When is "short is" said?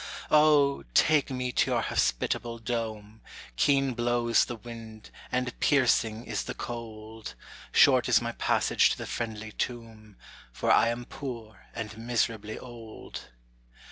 7.71-8.19